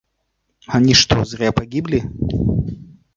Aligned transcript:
Они 0.65 0.95
что, 0.95 1.23
зря 1.25 1.51
погибли? 1.51 2.01